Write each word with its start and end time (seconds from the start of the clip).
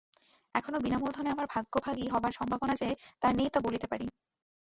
এখনও 0.55 0.79
বিনা 0.79 0.97
মূলধনে 0.97 1.29
আমার 1.31 1.47
ভাগ্যভাগী 1.49 2.05
হবার 2.07 2.31
সম্ভাবনা 2.31 2.73
যে 2.75 2.89
তার 3.21 3.33
নেই 3.35 3.49
তা 3.49 3.59
বলতে 3.59 3.85
পারি 3.87 4.05
নে। 4.05 4.13